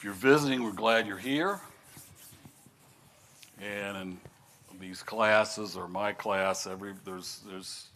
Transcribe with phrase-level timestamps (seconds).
[0.00, 1.60] If you're visiting, we're glad you're here.
[3.60, 7.88] And in these classes or my class, every there's there's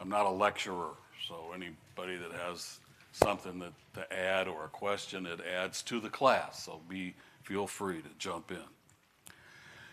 [0.00, 0.90] I'm not a lecturer,
[1.26, 2.78] so anybody that has
[3.10, 6.66] something that, to add or a question, it adds to the class.
[6.66, 8.62] So be feel free to jump in.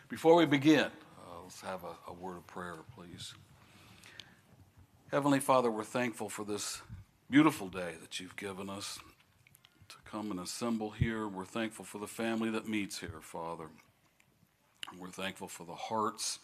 [0.10, 3.34] Before we begin, uh, let's have a, a word of prayer, please.
[5.10, 6.84] Heavenly Father, we're thankful for this
[7.32, 9.00] beautiful day that you've given us
[10.12, 11.28] come and assemble here.
[11.28, 13.66] We're thankful for the family that meets here, Father.
[14.98, 16.40] We're thankful for the hearts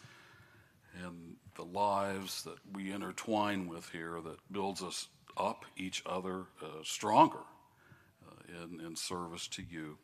[1.02, 6.82] and the lives that we intertwine with here that builds us up each other uh,
[6.82, 7.40] stronger
[8.26, 9.96] uh, in, in service to you.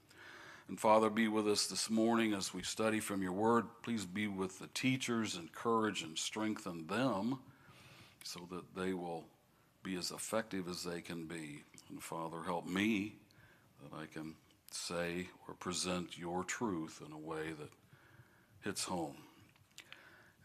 [0.69, 3.67] And Father, be with us this morning as we study from your word.
[3.83, 7.41] Please be with the teachers, and encourage and strengthen them
[8.25, 9.25] so that they will
[9.83, 11.63] be as effective as they can be.
[11.91, 13.17] And Father, help me
[13.83, 14.35] that I can
[14.71, 17.71] say or present your truth in a way that
[18.63, 19.17] hits home.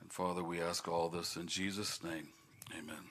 [0.01, 2.29] And Father, we ask all this in Jesus' name.
[2.77, 3.03] Amen.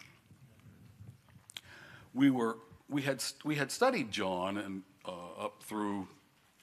[2.12, 2.56] We were
[2.88, 6.06] we had we had studied John and uh, up through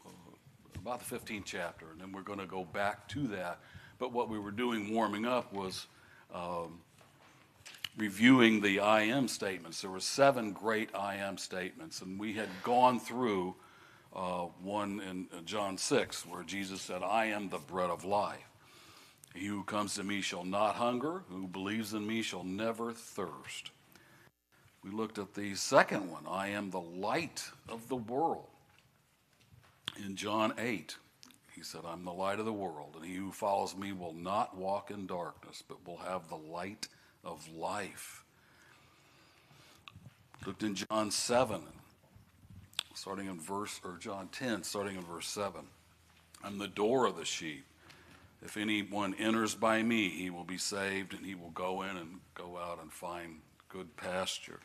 [0.05, 0.09] uh,
[0.79, 3.59] about the 15th chapter, and then we're going to go back to that.
[3.99, 5.87] But what we were doing warming up was
[6.33, 6.79] um,
[7.97, 9.81] reviewing the I am statements.
[9.81, 13.55] There were seven great I am statements, and we had gone through
[14.15, 18.39] uh, one in John 6 where Jesus said, I am the bread of life.
[19.33, 23.71] He who comes to me shall not hunger, who believes in me shall never thirst.
[24.83, 28.47] We looked at the second one I am the light of the world.
[30.03, 30.95] In John 8,
[31.53, 34.57] he said, I'm the light of the world, and he who follows me will not
[34.57, 36.87] walk in darkness, but will have the light
[37.23, 38.23] of life.
[40.45, 41.61] Looked in John 7,
[42.95, 45.61] starting in verse, or John 10, starting in verse 7.
[46.43, 47.65] I'm the door of the sheep.
[48.43, 52.19] If anyone enters by me, he will be saved, and he will go in and
[52.33, 53.37] go out and find
[53.69, 54.59] good pasture.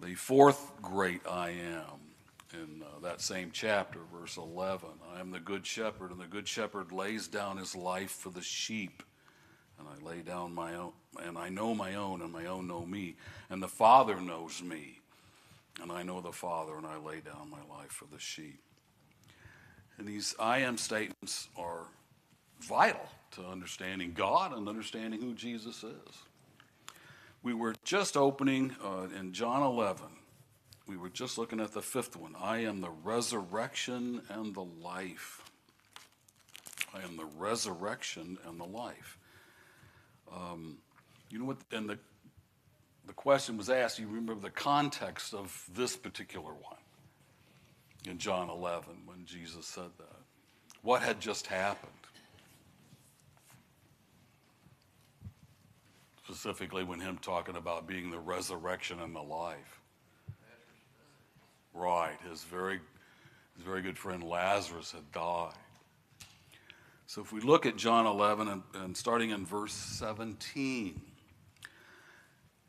[0.00, 2.06] The fourth great I am
[2.52, 6.46] in uh, that same chapter, verse 11 I am the good shepherd, and the good
[6.46, 9.02] shepherd lays down his life for the sheep.
[9.78, 10.92] And I lay down my own,
[11.22, 13.16] and I know my own, and my own know me.
[13.50, 15.00] And the Father knows me,
[15.82, 18.60] and I know the Father, and I lay down my life for the sheep.
[19.98, 21.86] And these I am statements are
[22.60, 26.22] vital to understanding God and understanding who Jesus is.
[27.42, 30.06] We were just opening uh, in John 11.
[30.86, 32.34] We were just looking at the fifth one.
[32.40, 35.42] I am the resurrection and the life.
[36.94, 39.18] I am the resurrection and the life.
[40.32, 40.78] Um,
[41.30, 41.58] you know what?
[41.72, 41.98] And the
[43.06, 43.98] the question was asked.
[43.98, 46.76] You remember the context of this particular one
[48.04, 50.16] in John 11 when Jesus said that.
[50.82, 51.92] What had just happened?
[56.24, 59.80] Specifically, when him talking about being the resurrection and the life.
[61.72, 62.80] Right, his very,
[63.54, 65.52] his very good friend Lazarus had died.
[67.06, 71.00] So if we look at John 11 and, and starting in verse 17.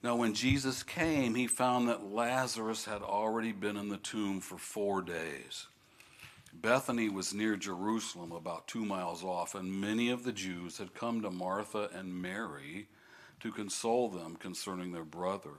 [0.03, 4.59] Now, when Jesus came, he found that Lazarus had already been in the tomb for
[4.59, 5.67] four days.
[6.53, 11.21] Bethany was near Jerusalem, about two miles off, and many of the Jews had come
[11.23, 12.87] to Martha and Mary
[13.39, 15.55] to console them concerning their brother.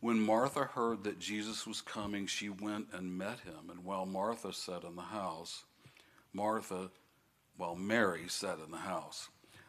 [0.00, 3.70] When Martha heard that Jesus was coming, she went and met him.
[3.70, 5.64] And while Martha sat in the house,
[6.32, 6.90] Martha,
[7.60, 9.28] while Mary sat in the house,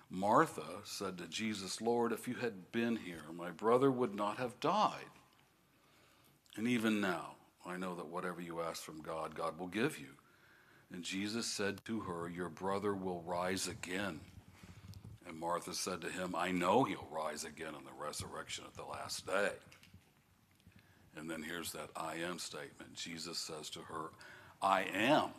[0.10, 4.62] Martha said to Jesus, Lord, if you had been here, my brother would not have
[4.62, 5.12] died.
[6.56, 7.36] And even now,
[7.66, 10.08] I know that whatever you ask from God, God will give you.
[10.94, 14.22] And Jesus said to her, Your brother will rise again.
[15.28, 18.90] And Martha said to him, I know he'll rise again in the resurrection at the
[18.90, 19.52] last day.
[21.18, 22.96] And then here's that I am statement.
[22.96, 24.12] Jesus says to her,
[24.62, 25.32] I am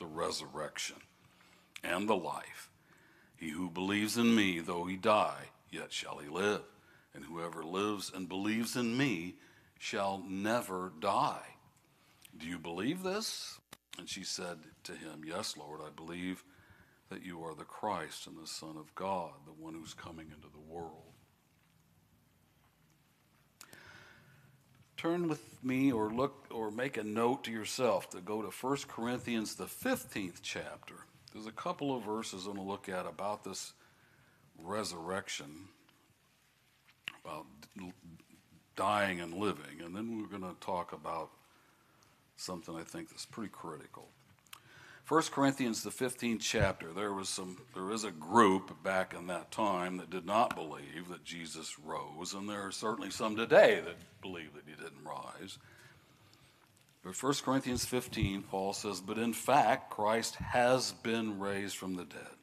[0.00, 0.96] the resurrection
[1.82, 2.70] and the life.
[3.36, 6.62] He who believes in me, though he die, yet shall he live.
[7.14, 9.34] And whoever lives and believes in me
[9.78, 11.56] shall never die.
[12.36, 13.58] Do you believe this?
[13.98, 16.44] And she said to him, Yes, Lord, I believe
[17.10, 20.48] that you are the Christ and the Son of God, the one who's coming into
[20.48, 21.12] the world.
[24.96, 28.76] Turn with me or look or make a note to yourself to go to 1
[28.86, 30.94] Corinthians, the 15th chapter.
[31.32, 33.72] There's a couple of verses I'm going to look at about this
[34.58, 35.68] resurrection,
[37.24, 37.46] about
[38.76, 41.30] dying and living, and then we're going to talk about
[42.36, 44.08] something I think that's pretty critical.
[45.08, 49.50] 1 Corinthians, the 15th chapter, there was some, there is a group back in that
[49.50, 53.96] time that did not believe that Jesus rose, and there are certainly some today that
[54.22, 55.58] believe that he didn't rise.
[57.04, 62.04] But 1 Corinthians 15, Paul says, But in fact, Christ has been raised from the
[62.04, 62.36] dead.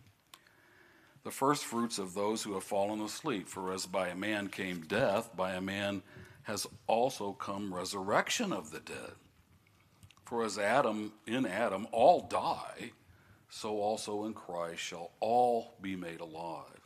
[1.24, 3.48] The first fruits of those who have fallen asleep.
[3.48, 6.02] For as by a man came death, by a man
[6.44, 9.14] has also come resurrection of the dead.
[10.26, 12.92] For as Adam, in Adam, all die,
[13.50, 16.79] so also in Christ shall all be made alive.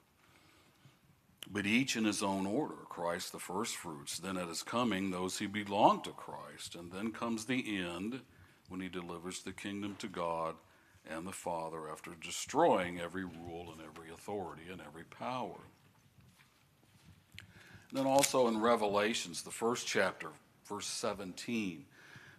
[1.50, 5.48] But each in his own order Christ the firstfruits, then at his coming, those who
[5.48, 6.76] belong to Christ.
[6.76, 8.22] And then comes the end
[8.70, 10.56] when he delivers the kingdom to God
[11.10, 15.60] and the Father after destroying every rule and every authority and every power.
[17.90, 20.30] And then also in Revelations, the first chapter,
[20.68, 21.86] verse 17,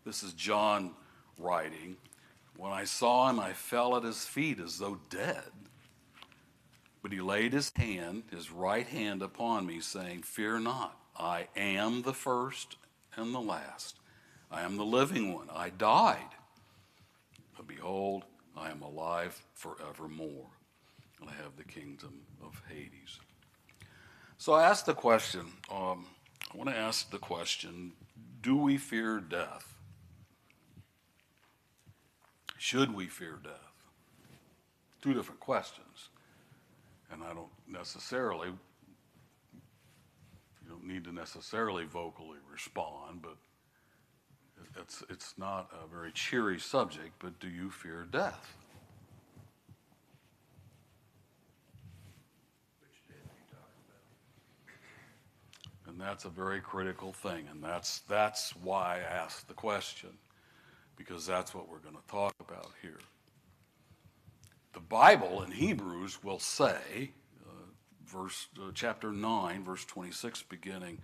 [0.05, 0.93] this is John
[1.39, 1.97] writing.
[2.56, 5.51] When I saw him, I fell at his feet as though dead.
[7.05, 12.01] But he laid his hand, his right hand, upon me, saying, Fear not, I am
[12.01, 12.77] the first
[13.15, 13.99] and the last.
[14.51, 15.51] I am the living one.
[15.55, 16.31] I died.
[17.59, 18.25] But behold,
[18.56, 20.47] I am alive forevermore,
[21.21, 23.21] and I have the kingdom of Hades.
[24.39, 26.06] So I asked the question, um,
[26.51, 27.93] I want to ask the question
[28.41, 29.75] do we fear death?
[32.56, 33.83] Should we fear death?
[35.03, 36.09] Two different questions
[37.12, 38.59] and I don't necessarily, you
[40.69, 43.37] don't need to necessarily vocally respond, but
[44.81, 48.56] it's, it's not a very cheery subject, but do you fear death?
[55.87, 60.11] And that's a very critical thing, and that's, that's why I asked the question,
[60.97, 62.99] because that's what we're going to talk about here
[64.75, 67.12] the Bible in Hebrews will say,
[67.47, 67.53] uh,
[68.05, 70.99] verse uh, chapter 9, verse 26 beginning,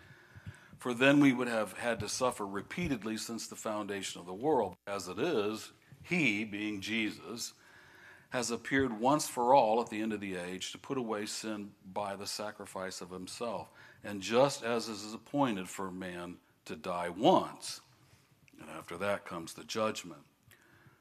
[0.79, 4.77] for then we would have had to suffer repeatedly since the foundation of the world.
[4.87, 5.73] As it is,
[6.03, 7.53] he, being Jesus,
[8.31, 11.71] has appeared once for all at the end of the age to put away sin
[11.93, 13.71] by the sacrifice of himself.
[14.03, 17.81] And just as it is appointed for man to die once,
[18.59, 20.23] and after that comes the judgment.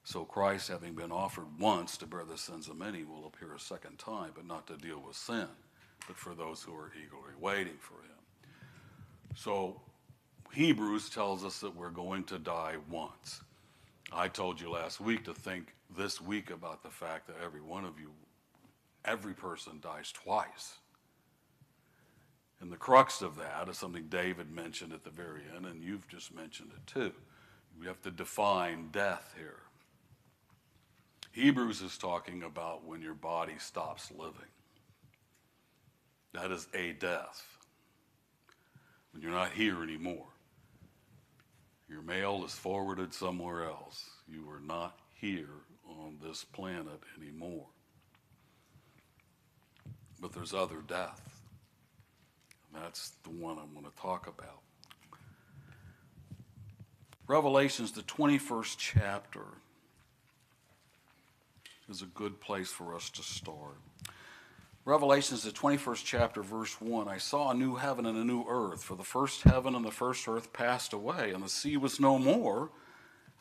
[0.09, 3.59] So Christ, having been offered once to bear the sins of many, will appear a
[3.59, 5.45] second time, but not to deal with sin,
[6.07, 8.17] but for those who are eagerly waiting for him.
[9.35, 9.79] So
[10.51, 13.41] Hebrews tells us that we're going to die once.
[14.11, 17.85] I told you last week to think this week about the fact that every one
[17.85, 18.09] of you,
[19.05, 20.79] every person dies twice.
[22.61, 26.07] And the crux of that is something David mentioned at the very end, and you've
[26.07, 27.11] just mentioned it too.
[27.79, 29.59] We have to define death here.
[31.39, 34.51] Hebrews is talking about when your body stops living.
[36.33, 37.57] That is a death.
[39.13, 40.27] When you're not here anymore.
[41.87, 44.09] Your mail is forwarded somewhere else.
[44.27, 47.67] You are not here on this planet anymore.
[50.19, 51.21] But there's other death.
[52.73, 54.59] And that's the one I'm going to talk about.
[57.27, 59.45] Revelation's the 21st chapter
[61.89, 63.77] is a good place for us to start.
[64.85, 67.07] Revelation is the 21st chapter, verse 1.
[67.07, 69.91] I saw a new heaven and a new earth, for the first heaven and the
[69.91, 72.69] first earth passed away, and the sea was no more.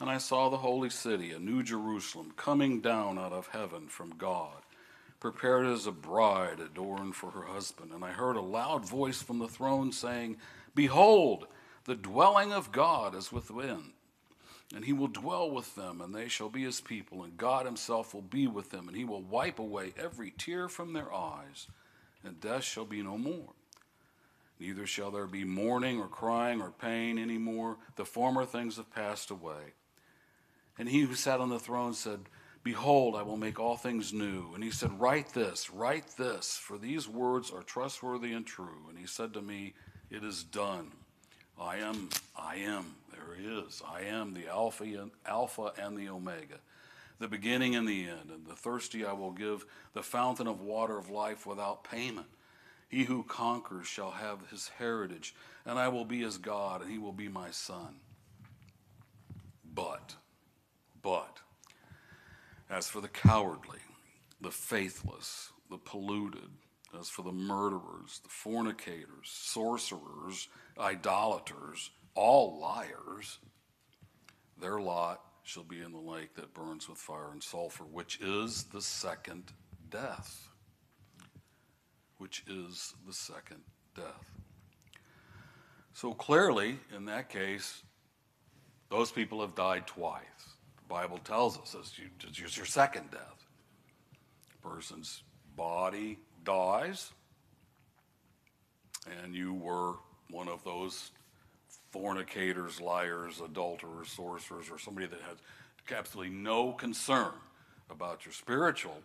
[0.00, 4.10] And I saw the holy city, a new Jerusalem, coming down out of heaven from
[4.10, 4.62] God,
[5.20, 7.92] prepared as a bride adorned for her husband.
[7.92, 10.36] And I heard a loud voice from the throne saying,
[10.74, 11.46] Behold,
[11.84, 13.92] the dwelling of God is within
[14.74, 18.12] and he will dwell with them, and they shall be his people, and God himself
[18.12, 21.68] will be with them, and he will wipe away every tear from their eyes,
[22.22, 23.54] and death shall be no more.
[24.60, 27.76] Neither shall there be mourning or crying or pain any more.
[27.96, 29.74] The former things have passed away.
[30.78, 32.20] And he who sat on the throne said,
[32.64, 34.52] Behold, I will make all things new.
[34.54, 38.86] And he said, Write this, write this, for these words are trustworthy and true.
[38.88, 39.74] And he said to me,
[40.10, 40.90] It is done.
[41.60, 42.94] I am, I am
[43.34, 43.82] is.
[43.86, 46.60] I am the Alpha and, Alpha and the Omega,
[47.18, 48.30] the beginning and the end.
[48.30, 52.28] And the thirsty I will give the fountain of water of life without payment.
[52.88, 55.34] He who conquers shall have his heritage,
[55.66, 57.96] and I will be his God, and he will be my son.
[59.74, 60.16] But,
[61.02, 61.38] but,
[62.70, 63.78] as for the cowardly,
[64.40, 66.48] the faithless, the polluted,
[66.98, 73.38] as for the murderers, the fornicators, sorcerers, idolaters, all liars,
[74.60, 78.64] their lot shall be in the lake that burns with fire and sulfur, which is
[78.64, 79.52] the second
[79.88, 80.48] death.
[82.18, 83.60] Which is the second
[83.94, 84.32] death.
[85.92, 87.82] So clearly, in that case,
[88.90, 90.24] those people have died twice.
[90.76, 93.46] The Bible tells us it's your second death.
[94.52, 95.22] A person's
[95.56, 97.12] body dies,
[99.22, 99.94] and you were
[100.30, 101.10] one of those
[101.98, 105.38] fornicators, liars, adulterers, sorcerers, or somebody that has
[105.92, 107.32] absolutely no concern
[107.90, 108.98] about your spiritual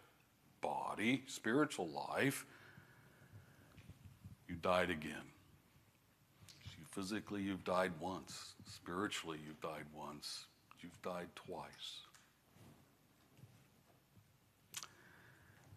[0.62, 2.46] body, spiritual life,
[4.48, 5.26] you died again.
[6.92, 8.54] Physically, you've died once.
[8.72, 10.46] Spiritually, you've died once.
[10.80, 12.02] You've died twice.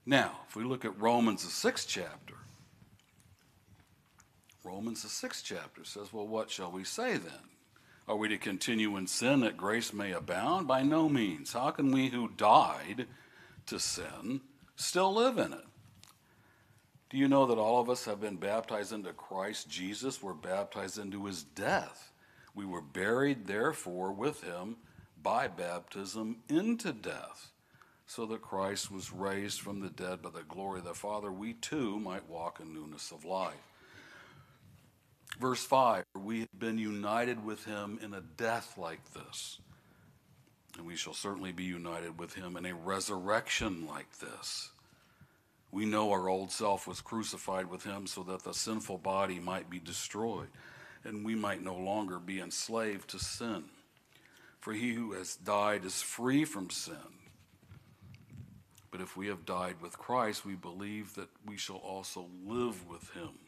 [0.05, 2.35] Now, if we look at Romans, the sixth chapter,
[4.67, 7.33] Romans, the sixth chapter says, Well, what shall we say then?
[8.09, 10.67] Are we to continue in sin that grace may abound?
[10.67, 11.53] By no means.
[11.53, 13.07] How can we who died
[13.67, 14.41] to sin
[14.75, 15.65] still live in it?
[17.11, 20.21] Do you know that all of us have been baptized into Christ Jesus?
[20.21, 22.11] We're baptized into his death.
[22.53, 24.79] We were buried, therefore, with him
[25.23, 27.53] by baptism into death,
[28.07, 31.31] so that Christ was raised from the dead by the glory of the Father.
[31.31, 33.55] We too might walk in newness of life.
[35.41, 39.59] Verse 5 We have been united with him in a death like this,
[40.77, 44.71] and we shall certainly be united with him in a resurrection like this.
[45.71, 49.69] We know our old self was crucified with him so that the sinful body might
[49.69, 50.49] be destroyed
[51.05, 53.65] and we might no longer be enslaved to sin.
[54.59, 56.97] For he who has died is free from sin.
[58.91, 63.11] But if we have died with Christ, we believe that we shall also live with
[63.11, 63.46] him.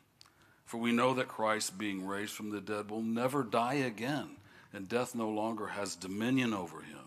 [0.69, 4.37] For we know that Christ, being raised from the dead, will never die again,
[4.75, 6.99] and death no longer has dominion over him.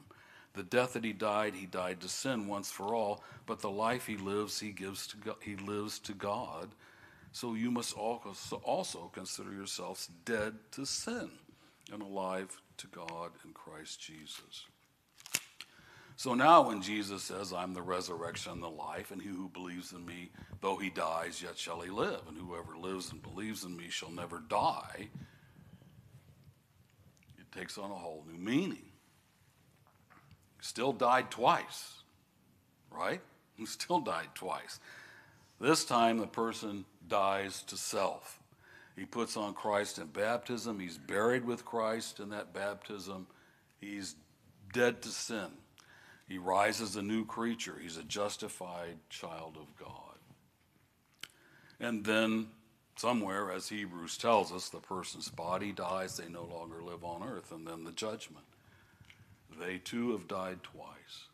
[0.54, 4.08] The death that he died, he died to sin once for all, but the life
[4.08, 6.70] he lives, he gives to God, he lives to God.
[7.34, 11.30] So you must also, also consider yourselves dead to sin
[11.94, 14.66] and alive to God in Christ Jesus.
[16.22, 19.92] So now, when Jesus says, I'm the resurrection and the life, and he who believes
[19.92, 20.30] in me,
[20.62, 24.12] though he dies, yet shall he live, and whoever lives and believes in me shall
[24.12, 25.08] never die,
[27.40, 28.84] it takes on a whole new meaning
[30.60, 32.04] still died twice,
[32.92, 33.22] right?
[33.56, 34.80] He still died twice.
[35.60, 38.40] This time the person dies to self.
[38.96, 40.80] He puts on Christ in baptism.
[40.80, 43.26] He's buried with Christ in that baptism.
[43.80, 44.16] He's
[44.72, 45.48] dead to sin.
[46.32, 47.76] He rises a new creature.
[47.82, 50.16] He's a justified child of God.
[51.78, 52.48] And then,
[52.96, 56.16] somewhere, as Hebrews tells us, the person's body dies.
[56.16, 57.52] They no longer live on earth.
[57.52, 58.46] And then the judgment.
[59.60, 61.28] They too have died twice.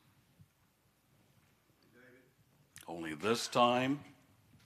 [2.88, 4.00] Only this time,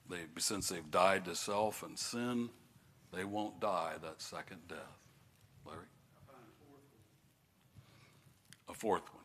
[0.08, 2.48] they, since they've died to self and sin,
[3.12, 4.78] they won't die that second death.
[5.66, 5.84] Larry?
[8.70, 9.21] A fourth one.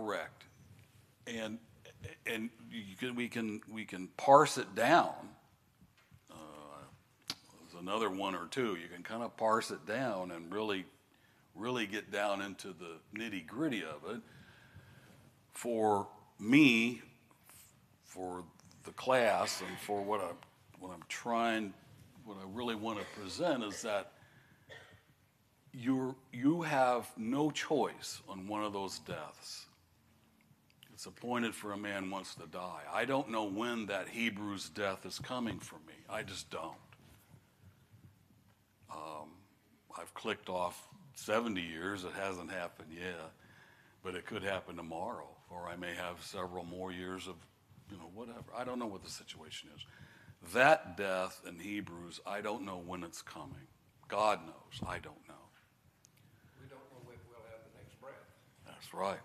[0.00, 0.44] Correct.
[1.26, 1.58] And
[2.26, 2.50] and
[2.98, 5.14] can, we can we can parse it down.
[6.30, 6.34] Uh,
[7.28, 8.76] there's another one or two.
[8.76, 10.84] You can kind of parse it down and really
[11.54, 14.20] really get down into the nitty gritty of it.
[15.52, 16.06] For
[16.38, 17.02] me,
[18.04, 18.44] for
[18.84, 20.30] the class, and for what I
[20.78, 21.74] what I'm trying
[22.24, 24.12] what I really want to present is that
[25.72, 29.66] you you have no choice on one of those deaths.
[31.00, 32.82] It's appointed for a man once to die.
[32.92, 35.94] I don't know when that Hebrew's death is coming for me.
[36.10, 36.76] I just don't.
[38.92, 39.30] Um,
[39.98, 42.04] I've clicked off 70 years.
[42.04, 43.32] It hasn't happened yet,
[44.04, 47.36] but it could happen tomorrow, or I may have several more years of,
[47.90, 48.44] you know, whatever.
[48.54, 49.86] I don't know what the situation is.
[50.52, 53.68] That death in Hebrews, I don't know when it's coming.
[54.08, 54.86] God knows.
[54.86, 55.48] I don't know.
[56.60, 58.12] We don't know when we'll have the next breath.
[58.66, 59.20] That's right.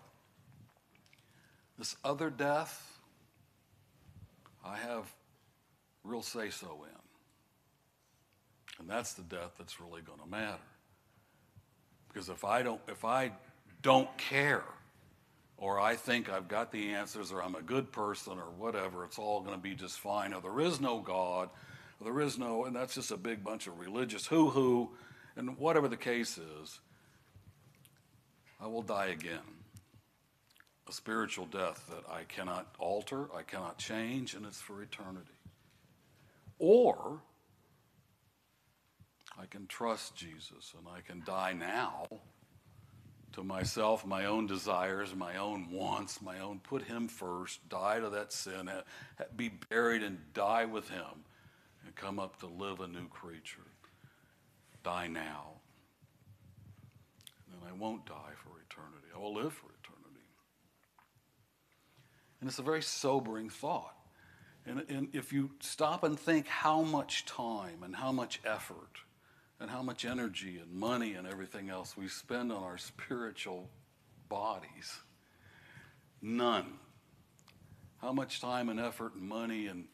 [1.78, 3.00] This other death,
[4.64, 5.12] I have
[6.04, 6.96] real say so in.
[8.78, 10.58] And that's the death that's really going to matter.
[12.08, 13.32] Because if I don't, if I
[13.82, 14.64] don't care,
[15.58, 19.18] or I think I've got the answers, or I'm a good person, or whatever, it's
[19.18, 21.48] all going to be just fine, or there is no God,
[22.00, 24.90] or there is no, and that's just a big bunch of religious hoo hoo,
[25.36, 26.80] and whatever the case is,
[28.60, 29.55] I will die again.
[30.88, 35.26] A spiritual death that I cannot alter, I cannot change, and it's for eternity.
[36.58, 37.20] Or
[39.38, 42.06] I can trust Jesus and I can die now
[43.36, 48.08] to myself, my own desires, my own wants, my own, put Him first, die to
[48.08, 48.70] that sin,
[49.36, 51.24] be buried and die with Him,
[51.84, 53.60] and come up to live a new creature.
[54.82, 55.48] Die now.
[57.52, 59.08] And I won't die for eternity.
[59.14, 59.75] I will live for eternity.
[62.40, 63.94] And it's a very sobering thought.
[64.66, 68.98] And, and if you stop and think how much time and how much effort
[69.60, 73.70] and how much energy and money and everything else we spend on our spiritual
[74.28, 75.00] bodies.
[76.20, 76.66] None.
[78.02, 79.86] How much time and effort and money and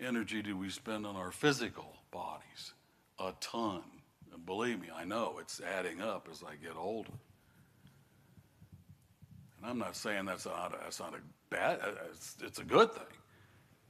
[0.00, 2.72] energy do we spend on our physical bodies?
[3.18, 3.82] A ton.
[4.32, 7.10] And believe me, I know it's adding up as I get older.
[9.58, 11.18] And I'm not saying that's not a, that's not a
[11.50, 13.04] bad, uh, it's, it's a good thing.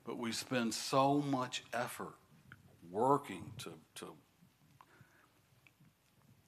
[0.04, 2.14] But we spend so much effort
[2.90, 4.06] working to, to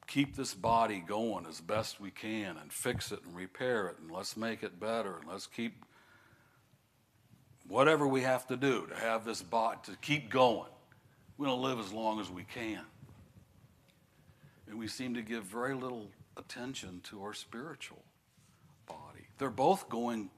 [0.07, 4.11] keep this body going as best we can and fix it and repair it and
[4.11, 5.85] let's make it better and let's keep
[7.69, 10.69] whatever we have to do to have this body to keep going.
[11.39, 12.83] We don't live as long as we can.
[14.69, 18.03] And we seem to give very little attention to our spiritual
[18.87, 19.27] body.
[19.39, 20.31] They're both going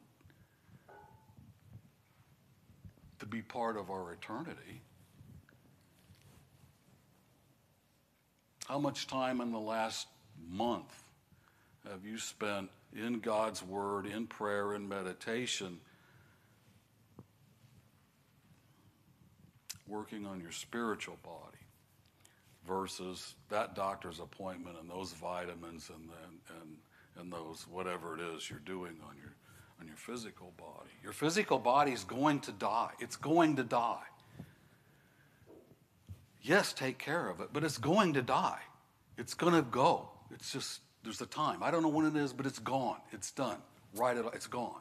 [3.21, 4.83] to be part of our eternity.
[8.67, 10.09] How much time in the last
[10.51, 10.93] month
[11.89, 15.81] have you spent in God's Word, in prayer, in meditation,
[19.87, 21.59] working on your spiritual body
[22.67, 26.77] versus that doctor's appointment and those vitamins and, and, and,
[27.21, 29.35] and those whatever it is you're doing on your,
[29.85, 30.91] on your physical body?
[31.03, 32.91] Your physical body is going to die.
[33.01, 34.03] It's going to die.
[36.43, 38.61] Yes, take care of it, but it's going to die.
[39.17, 40.09] It's going to go.
[40.31, 41.63] It's just, there's a time.
[41.63, 42.99] I don't know when it is, but it's gone.
[43.13, 43.59] It's done.
[43.95, 44.81] Right, it's gone.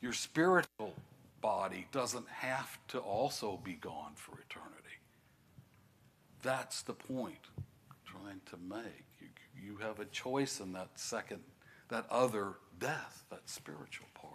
[0.00, 0.94] Your spiritual
[1.40, 4.96] body doesn't have to also be gone for eternity.
[6.42, 9.06] That's the point I'm trying to make.
[9.20, 9.28] You,
[9.64, 11.40] you have a choice in that second,
[11.88, 14.32] that other death, that spiritual part.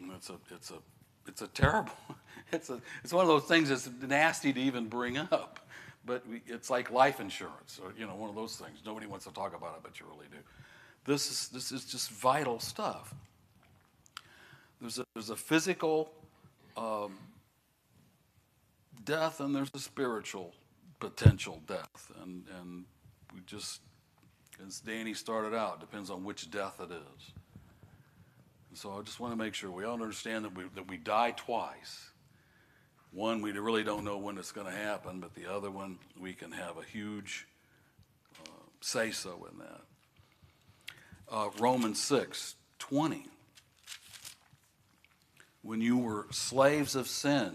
[0.00, 0.78] And it's a, it's a
[1.26, 1.92] it's a terrible,
[2.52, 5.60] it's, a, it's one of those things that's nasty to even bring up.
[6.06, 8.80] But we, it's like life insurance, or, you know, one of those things.
[8.84, 10.36] Nobody wants to talk about it, but you really do.
[11.06, 13.14] This is, this is just vital stuff.
[14.80, 16.12] There's a, there's a physical
[16.76, 17.16] um,
[19.04, 20.52] death and there's a spiritual
[21.00, 22.12] potential death.
[22.22, 22.84] And, and
[23.34, 23.80] we just,
[24.66, 27.32] as Danny started out, depends on which death it is.
[28.70, 30.96] And So I just want to make sure we all understand that we, that we
[30.96, 32.10] die twice.
[33.12, 36.34] One, we really don't know when it's going to happen, but the other one, we
[36.34, 37.46] can have a huge
[38.44, 39.80] uh, say so in that.
[41.30, 43.26] Uh, Romans 6 20.
[45.62, 47.54] When you were slaves of sin,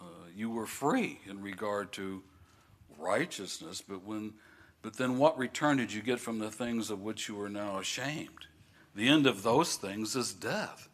[0.00, 2.22] uh, you were free in regard to
[2.98, 4.34] righteousness, but when
[4.82, 7.78] but then what return did you get from the things of which you are now
[7.78, 8.46] ashamed?
[8.94, 10.88] The end of those things is death.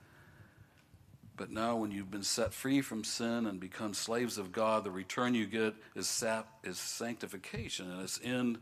[1.36, 4.90] But now, when you've been set free from sin and become slaves of God, the
[4.90, 8.58] return you get is, sap, is sanctification and it's in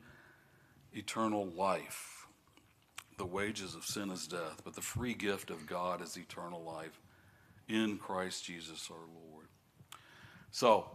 [0.92, 2.26] eternal life.
[3.16, 7.00] The wages of sin is death, but the free gift of God is eternal life
[7.68, 9.46] in Christ Jesus our Lord.
[10.50, 10.88] So,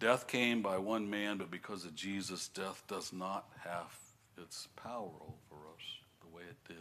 [0.00, 3.96] death came by one man, but because of Jesus, death does not have
[4.42, 5.84] its power over us
[6.22, 6.78] the way it did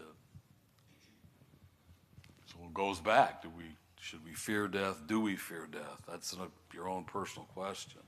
[2.52, 3.44] So it goes back.
[3.44, 3.66] Do we
[4.00, 5.02] should we fear death?
[5.08, 6.04] Do we fear death?
[6.10, 8.02] That's a, your own personal question.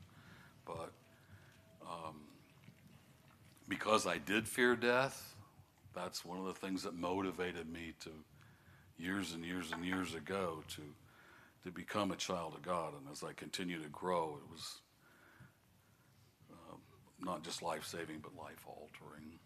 [0.66, 0.92] But
[1.82, 2.16] um,
[3.68, 5.36] because I did fear death,
[5.94, 8.10] that's one of the things that motivated me to
[8.98, 10.82] years and years and years ago to
[11.64, 12.94] to become a child of God.
[12.98, 14.81] And as I continue to grow, it was
[17.24, 19.38] not just life saving, but life altering.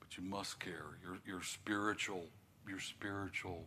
[0.00, 0.98] But you must care.
[1.02, 2.26] Your your spiritual
[2.68, 3.66] your spiritual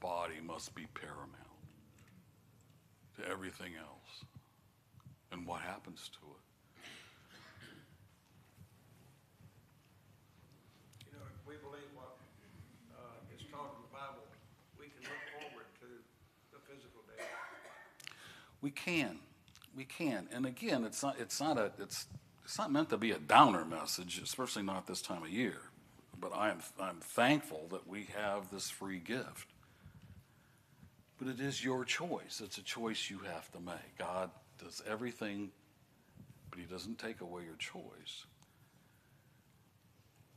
[0.00, 1.36] body must be paramount.
[3.16, 4.24] to everything else
[5.32, 6.44] and what happens to it.
[11.06, 12.16] You know, if we believe what,
[12.94, 14.24] uh, is taught in the Bible,
[14.78, 15.88] we can look forward to
[16.52, 17.22] the physical day.
[18.60, 19.18] We can,
[19.80, 22.04] we can, and again, it's not, it's not a, it's,
[22.44, 25.56] it's not meant to be a downer message, especially not this time of year.
[26.20, 29.46] But I am, I'm thankful that we have this free gift.
[31.18, 32.42] But it is your choice.
[32.44, 33.96] It's a choice you have to make.
[33.98, 34.30] God
[34.62, 35.50] does everything,
[36.50, 38.26] but He doesn't take away your choice.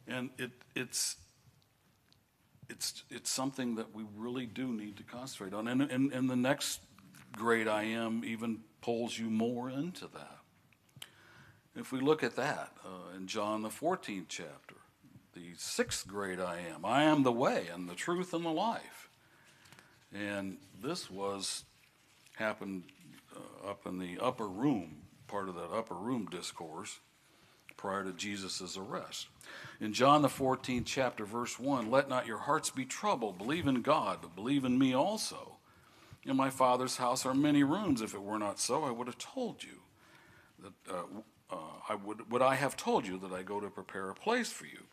[0.07, 1.17] And it, it's,
[2.69, 5.67] it's, it's something that we really do need to concentrate on.
[5.67, 6.79] And, and, and the next
[7.33, 10.39] grade I am even pulls you more into that.
[11.73, 14.75] If we look at that uh, in John the 14th chapter,
[15.33, 19.09] the sixth great I am, I am the way and the truth and the life.
[20.13, 21.63] And this was
[22.35, 22.83] happened
[23.33, 26.99] uh, up in the upper room, part of that upper room discourse
[27.77, 29.27] prior to Jesus' arrest.
[29.79, 33.37] In John the 14th chapter, verse 1, let not your hearts be troubled.
[33.37, 35.52] Believe in God, but believe in me also.
[36.25, 38.01] In my Father's house are many rooms.
[38.01, 39.81] If it were not so, I would have told you.
[40.59, 41.03] That, uh,
[41.51, 41.57] uh,
[41.89, 44.65] I would, would I have told you that I go to prepare a place for
[44.65, 44.83] you?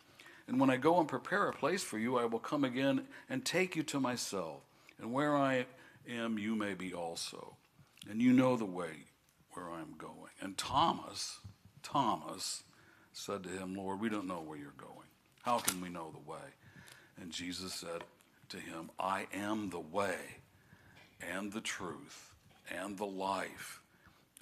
[0.49, 3.45] And when I go and prepare a place for you, I will come again and
[3.45, 4.63] take you to myself.
[4.99, 5.67] And where I
[6.09, 7.57] am, you may be also.
[8.11, 9.07] And you know the way
[9.53, 10.33] where I am going.
[10.41, 11.39] And Thomas,
[11.83, 12.65] Thomas
[13.13, 15.07] said to him, Lord, we don't know where you're going.
[15.43, 16.49] How can we know the way?
[17.21, 18.03] And Jesus said
[18.49, 20.17] to him, I am the way
[21.37, 22.35] and the truth
[22.71, 23.81] and the life,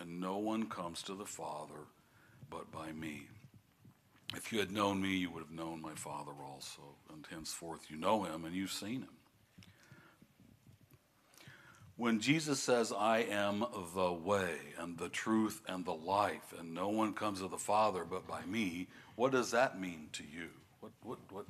[0.01, 1.87] and no one comes to the Father
[2.51, 3.23] but by me.
[4.35, 7.97] If you had known me, you would have known my Father also, and henceforth you
[7.97, 9.09] know him and you've seen him.
[11.97, 13.65] When Jesus says, I am
[13.95, 18.05] the way and the truth and the life, and no one comes to the Father
[18.05, 18.87] but by me,
[19.17, 20.49] what does that mean to you?
[20.79, 21.47] What, what, what,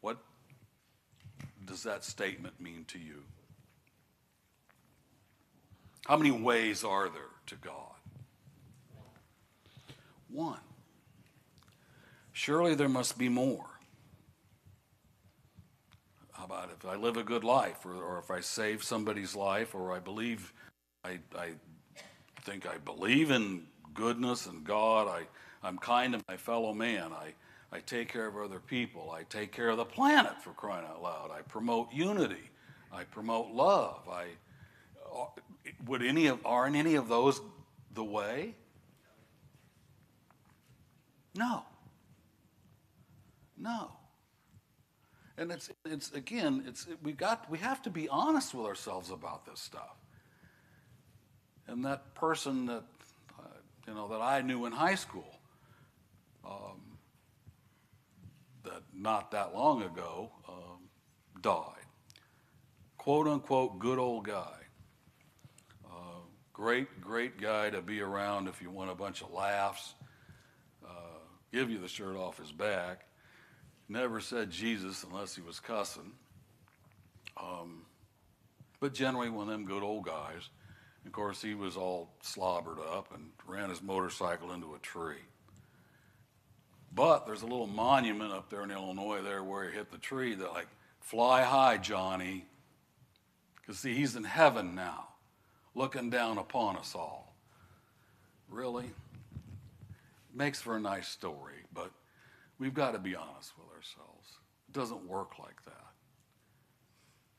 [0.00, 0.18] what
[1.66, 3.24] does that statement mean to you?
[6.08, 7.92] How many ways are there to God?
[10.30, 10.60] One.
[12.32, 13.66] Surely there must be more.
[16.32, 19.74] How about if I live a good life, or, or if I save somebody's life,
[19.74, 20.54] or I believe,
[21.04, 21.50] I, I
[22.40, 25.24] think I believe in goodness and God, I,
[25.62, 27.34] I'm kind to my fellow man, I,
[27.70, 31.02] I take care of other people, I take care of the planet for crying out
[31.02, 32.48] loud, I promote unity,
[32.90, 34.28] I promote love, I,
[35.14, 35.26] uh,
[35.86, 37.40] would any of, aren't any of those
[37.92, 38.54] the way?
[41.34, 41.62] No.
[43.56, 43.92] No.
[45.36, 49.46] And it's, it's again, it's, we, got, we have to be honest with ourselves about
[49.46, 49.96] this stuff.
[51.68, 52.84] And that person that,
[53.38, 53.42] uh,
[53.86, 55.38] you know, that I knew in high school,
[56.44, 56.80] um,
[58.64, 60.88] that not that long ago um,
[61.40, 61.74] died.
[62.96, 64.57] Quote unquote, good old guy.
[66.58, 69.94] Great, great guy to be around if you want a bunch of laughs.
[70.84, 71.20] Uh,
[71.52, 73.04] give you the shirt off his back
[73.88, 76.12] never said Jesus unless he was cussing.
[77.36, 77.82] Um,
[78.80, 80.50] but generally, one of them good old guys.
[81.06, 85.22] Of course, he was all slobbered up and ran his motorcycle into a tree.
[86.92, 90.34] But there's a little monument up there in Illinois there where he hit the tree
[90.34, 90.68] that like,
[91.00, 92.44] fly high, Johnny.
[93.56, 95.08] Because see, he's in heaven now,
[95.74, 97.34] looking down upon us all.
[98.48, 98.90] Really?
[100.34, 101.90] Makes for a nice story, but
[102.58, 104.28] we've got to be honest with ourselves.
[104.68, 105.88] It doesn't work like that.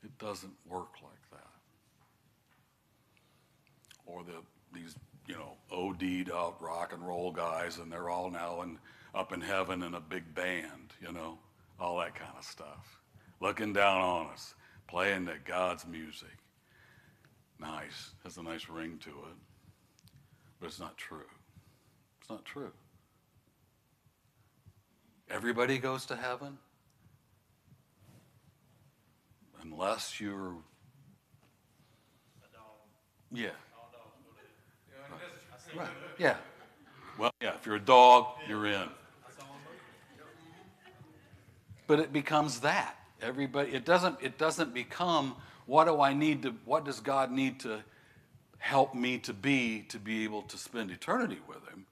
[0.02, 1.46] It doesn't work like that.
[4.06, 4.94] Or the these
[5.26, 8.78] you know OD'd out rock and roll guys, and they're all now in,
[9.14, 11.38] up in heaven in a big band, you know,
[11.78, 13.00] all that kind of stuff,
[13.40, 14.54] looking down on us,
[14.88, 16.39] playing the God's music.
[17.60, 19.36] Nice, has a nice ring to it,
[20.58, 21.28] but it's not true.
[22.20, 22.72] It's not true.
[25.28, 26.58] Everybody goes to heaven
[29.62, 30.54] unless you're.
[33.30, 33.50] Yeah.
[35.76, 35.88] Right.
[36.18, 36.36] Yeah.
[37.18, 38.88] Well, yeah, if you're a dog, you're in.
[41.86, 42.96] But it becomes that.
[43.22, 45.36] Everybody it doesn't it doesn't become
[45.70, 47.84] what do I need to what does God need to
[48.58, 51.86] help me to be to be able to spend eternity with him?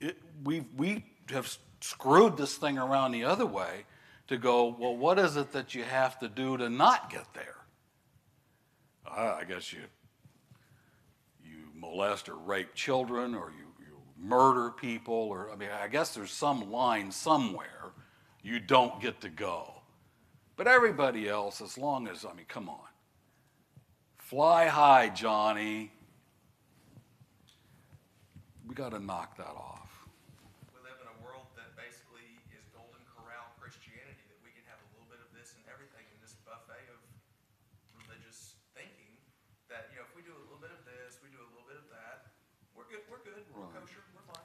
[0.00, 3.86] It, we we have screwed this thing around the other way
[4.28, 7.56] to go, well, what is it that you have to do to not get there?
[9.04, 9.80] I guess you
[11.74, 16.30] molest or rape children or you, you murder people or I mean I guess there's
[16.30, 17.92] some line somewhere
[18.42, 19.74] you don't get to go.
[20.56, 22.87] But everybody else, as long as I mean, come on.
[24.28, 25.88] Fly high, Johnny.
[28.68, 30.04] We got to knock that off.
[30.68, 34.84] We live in a world that basically is golden corral Christianity, that we can have
[34.84, 37.00] a little bit of this and everything in this buffet of
[38.04, 39.16] religious thinking.
[39.72, 41.64] That, you know, if we do a little bit of this, we do a little
[41.64, 42.28] bit of that,
[42.76, 44.44] we're good, we're good, we're kosher, we're fine.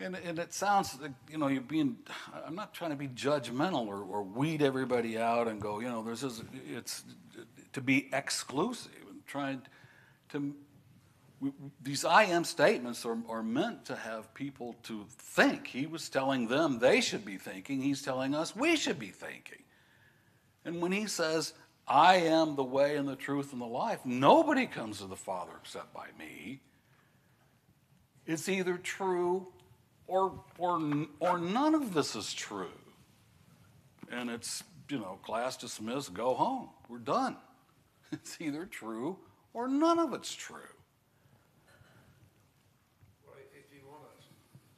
[0.00, 2.00] And, and it sounds like, you know, you're being,
[2.32, 6.00] I'm not trying to be judgmental or, or weed everybody out and go, you know,
[6.00, 7.04] there's this, it's
[7.72, 9.62] to be exclusive and trying
[10.30, 10.54] to,
[11.82, 15.66] these I am statements are, are meant to have people to think.
[15.66, 19.62] He was telling them they should be thinking, he's telling us we should be thinking.
[20.64, 21.54] And when he says,
[21.86, 25.52] I am the way and the truth and the life, nobody comes to the Father
[25.62, 26.60] except by me.
[28.26, 29.48] It's either true
[30.06, 32.68] or, or, or none of this is true.
[34.10, 36.68] And it's, you know, class dismissed, go home.
[36.88, 37.36] We're done.
[38.12, 39.18] It's either true
[39.52, 40.72] or none of it's true.
[43.26, 44.24] Well, if you want to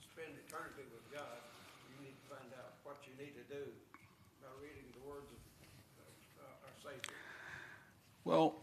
[0.02, 1.38] spend eternity with God,
[1.90, 3.62] you need to find out what you need to do
[4.42, 5.38] by reading the words of
[6.42, 7.14] uh, our Savior
[8.24, 8.56] Well,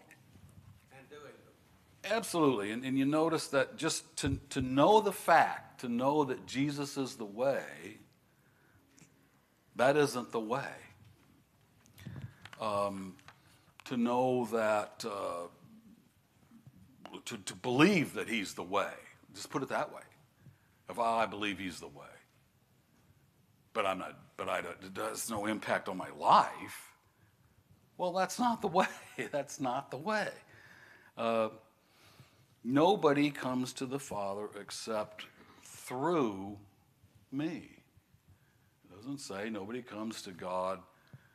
[0.98, 2.12] and doing them.
[2.18, 2.72] absolutely.
[2.72, 6.98] And, and you notice that just to, to know the fact, to know that Jesus
[6.98, 8.00] is the way,
[9.78, 10.74] that isn't the way.
[12.60, 13.16] Um,
[13.88, 15.48] to know that, uh,
[17.26, 18.92] to, to believe that he's the way,
[19.34, 20.02] just put it that way.
[20.90, 22.06] If I believe he's the way,
[23.74, 26.92] but I'm not, but I don't, it has no impact on my life.
[27.98, 28.88] Well, that's not the way.
[29.32, 30.30] That's not the way.
[31.18, 31.50] Uh,
[32.64, 35.26] nobody comes to the Father except
[35.64, 36.58] through
[37.32, 37.70] me.
[38.84, 40.80] It doesn't say nobody comes to God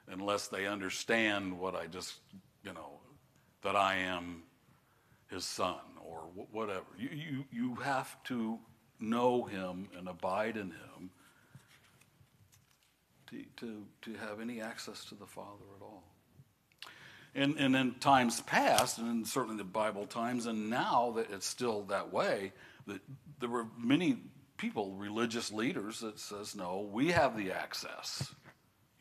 [0.09, 2.15] unless they understand what I just,
[2.65, 2.99] you know,
[3.63, 4.43] that I am
[5.31, 6.87] his son or wh- whatever.
[6.99, 8.59] You, you, you have to
[9.01, 11.11] know him and abide in him
[13.31, 16.03] to, to, to have any access to the Father at all.
[17.35, 21.47] And, and in times past, and in certainly the Bible times, and now that it's
[21.47, 22.53] still that way,
[22.87, 23.01] that
[23.41, 24.19] there were many
[24.59, 28.35] people, religious leaders, that says, no, we have the access.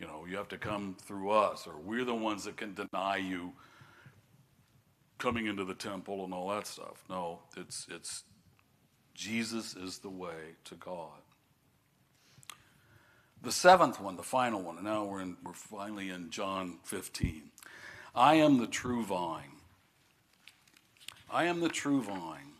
[0.02, 3.18] You know, you have to come through us, or we're the ones that can deny
[3.18, 3.54] you
[5.20, 7.04] coming into the temple and all that stuff.
[7.08, 8.24] No, it's it's
[9.14, 11.22] Jesus is the way to God.
[13.44, 17.52] The seventh one, the final one, and now we're in we're finally in John 15.
[18.16, 19.60] I am the true vine.
[21.30, 22.51] I am the true vine.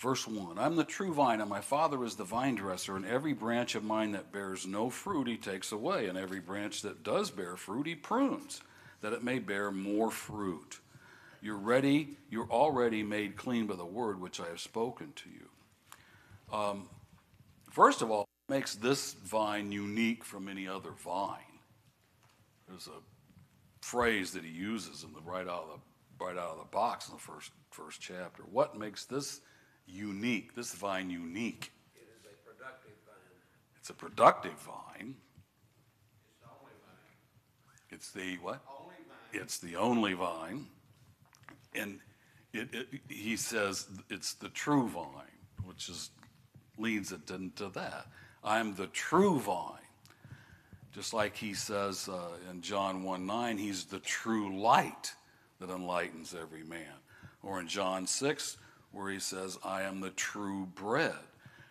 [0.00, 3.34] Verse 1 I'm the true vine, and my Father is the vine dresser, and every
[3.34, 7.30] branch of mine that bears no fruit he takes away, and every branch that does
[7.30, 8.62] bear fruit he prunes,
[9.02, 10.80] that it may bear more fruit.
[11.42, 16.56] You're ready, you're already made clean by the word which I have spoken to you.
[16.56, 16.88] Um,
[17.70, 21.36] first of all, makes this vine unique from any other vine?
[22.66, 26.58] There's a phrase that he uses in the right out of the right out of
[26.58, 28.42] the box in the first first chapter.
[28.42, 29.40] What makes this
[29.92, 31.72] unique, this vine unique?
[31.94, 33.16] It is a productive vine.
[33.76, 35.14] It's a productive vine.
[36.30, 37.90] It's the only vine.
[37.90, 38.60] It's the what?
[38.80, 39.42] Only vine.
[39.42, 40.66] It's the only vine.
[41.74, 42.00] And
[42.52, 46.10] it, it, he says it's the true vine, which is
[46.78, 48.06] leads it into that.
[48.42, 49.76] I'm the true vine.
[50.92, 55.14] Just like he says uh, in John 1 9, he's the true light
[55.60, 56.94] that enlightens every man.
[57.42, 58.56] Or in John 6,
[58.92, 61.14] where he says, I am the true bread.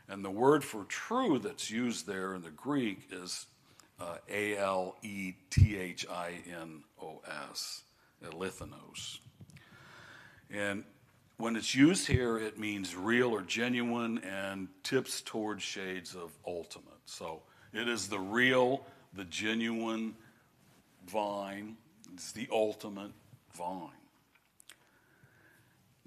[0.08, 3.45] And the word for true that's used there in the Greek is
[3.99, 7.84] uh, A L E T H I N O S,
[8.25, 9.19] alethinos.
[10.49, 10.84] And
[11.38, 16.88] when it's used here, it means real or genuine and tips towards shades of ultimate.
[17.05, 20.15] So it is the real, the genuine
[21.08, 21.77] vine.
[22.13, 23.12] It's the ultimate
[23.53, 23.98] vine.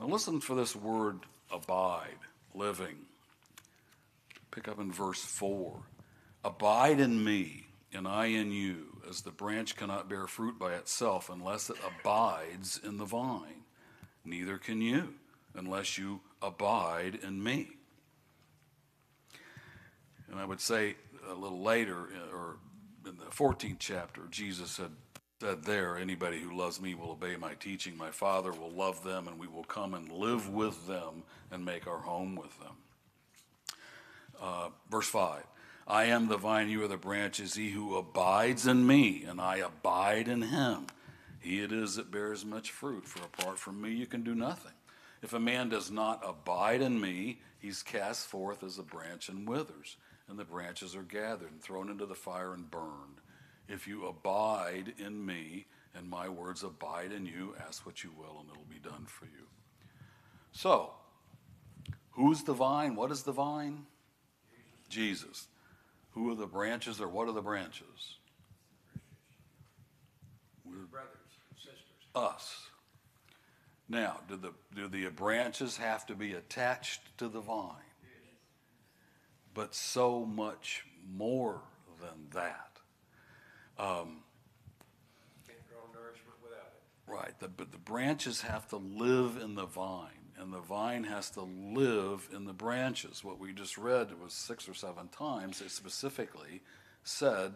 [0.02, 2.18] Now listen for this word abide,
[2.56, 2.96] living.
[4.50, 5.80] Pick up in verse 4.
[6.42, 11.30] Abide in me, and I in you, as the branch cannot bear fruit by itself
[11.30, 13.62] unless it abides in the vine.
[14.24, 15.14] Neither can you
[15.54, 17.68] unless you abide in me.
[20.32, 20.96] And I would say
[21.30, 22.56] a little later, uh, or
[23.06, 24.90] in the 14th chapter, Jesus had
[25.42, 27.96] said there, anybody who loves me will obey my teaching.
[27.96, 31.88] My Father will love them, and we will come and live with them and make
[31.88, 32.76] our home with them.
[34.40, 35.42] Uh, verse 5
[35.88, 37.56] I am the vine, you are the branches.
[37.56, 40.86] He who abides in me, and I abide in him,
[41.40, 44.70] he it is that bears much fruit, for apart from me you can do nothing.
[45.22, 49.48] If a man does not abide in me, he's cast forth as a branch and
[49.48, 49.96] withers,
[50.28, 53.18] and the branches are gathered and thrown into the fire and burned.
[53.72, 58.40] If you abide in me, and my words abide in you, ask what you will,
[58.40, 59.46] and it'll be done for you.
[60.52, 60.90] So,
[62.10, 62.96] who's the vine?
[62.96, 63.86] What is the vine?
[64.90, 65.48] Jesus.
[66.10, 68.18] Who are the branches, or what are the branches?
[70.66, 71.08] We're Brothers
[71.48, 71.80] and sisters.
[72.14, 72.66] us.
[73.88, 77.70] Now, do the, do the branches have to be attached to the vine?
[78.02, 78.34] Yes.
[79.54, 81.62] But so much more
[82.02, 82.71] than that.
[83.78, 84.22] Um,
[85.46, 86.82] Can't draw nourishment without it.
[87.06, 91.30] Right, the, but the branches have to live in the vine, and the vine has
[91.30, 93.24] to live in the branches.
[93.24, 96.62] What we just read was six or seven times, it specifically
[97.04, 97.52] said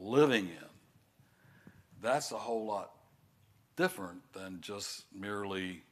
[0.00, 0.70] living in.
[2.02, 2.92] That's a whole lot
[3.76, 5.82] different than just merely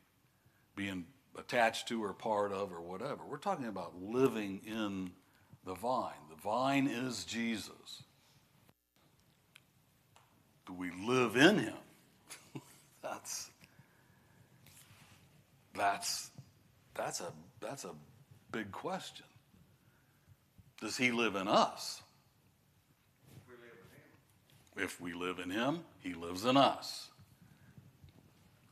[0.76, 1.06] being
[1.38, 3.24] attached to or part of or whatever.
[3.28, 5.12] We're talking about living in
[5.64, 6.12] the vine.
[6.30, 8.02] The vine is Jesus.
[10.68, 11.74] Do we live in him?
[13.02, 13.48] that's
[15.74, 16.30] that's
[16.94, 17.92] that's a that's a
[18.52, 19.24] big question.
[20.78, 22.02] Does he live in us?
[23.48, 23.78] We live
[24.76, 24.84] in him.
[24.84, 27.08] If we live in him, he lives in us.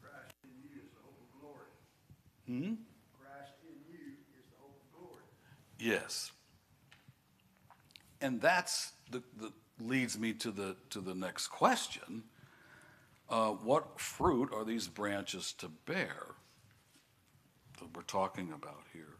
[0.03, 1.65] Christ in you is the hope of glory.
[2.47, 2.75] Hmm?
[3.19, 5.23] Christ in you is the hope of glory.
[5.79, 6.31] Yes.
[8.21, 12.25] And that's the, the leads me to the to the next question.
[13.29, 16.35] Uh, what fruit are these branches to bear
[17.79, 19.17] that we're talking about here?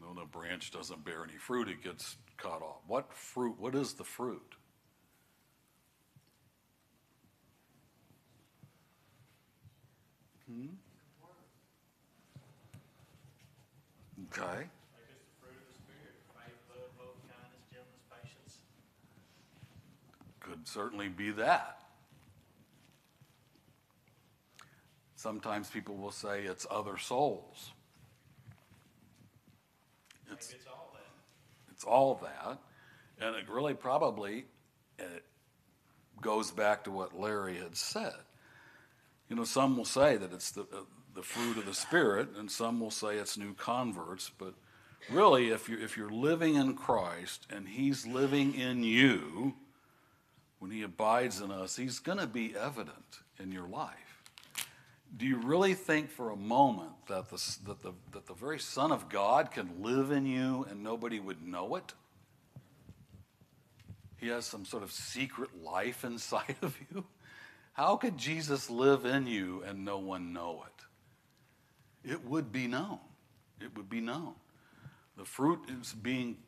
[0.00, 2.80] Know the branch doesn't bear any fruit; it gets cut off.
[2.86, 3.54] What fruit?
[3.58, 4.56] What is the fruit?
[10.46, 10.66] Hmm?
[14.32, 14.42] Okay.
[14.42, 14.68] I guess
[15.24, 18.58] the fruit of the Spirit, faith, love, hope, kindness, gentleness, patience.
[20.40, 21.78] Could certainly be that.
[25.16, 27.72] Sometimes people will say it's other souls.
[30.26, 31.72] Maybe It's, it's all that.
[31.72, 32.58] it's all that.
[33.20, 34.44] And it really probably
[34.98, 35.24] it
[36.20, 38.14] goes back to what Larry had said.
[39.28, 42.50] You know, some will say that it's the, uh, the fruit of the Spirit, and
[42.50, 44.30] some will say it's new converts.
[44.36, 44.54] But
[45.10, 49.54] really, if you're, if you're living in Christ and He's living in you,
[50.64, 54.22] when He abides in us, He's going to be evident in your life.
[55.14, 58.90] Do you really think for a moment that the, that, the, that the very Son
[58.90, 61.92] of God can live in you and nobody would know it?
[64.16, 67.04] He has some sort of secret life inside of you?
[67.74, 72.10] How could Jesus live in you and no one know it?
[72.10, 73.00] It would be known.
[73.60, 74.32] It would be known.
[75.18, 76.38] The fruit is being